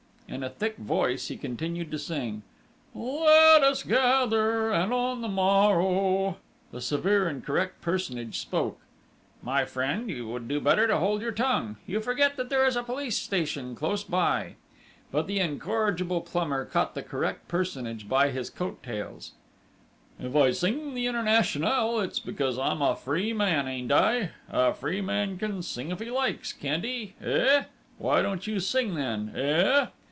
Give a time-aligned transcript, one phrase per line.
[0.27, 2.43] In a thick voice he continued to sing:
[2.95, 6.37] "Let us gather, and on the morrow..."
[6.71, 8.79] The severe and correct personage spoke.
[9.43, 11.75] "My friend, you would do better to hold your tongue!...
[11.85, 14.55] You forget that there is a police station close by!..."
[15.11, 19.33] But the incorrigible plumber caught the correct personage by his coat tails.
[20.17, 24.29] "If I sing the Internationale, it's because I'm a free man ain't I?...
[24.49, 27.15] A free man can sing if he likes, can't he?
[27.21, 27.63] Eh!...
[27.97, 29.33] Why don't you sing then?...
[29.35, 29.87] Eh!..."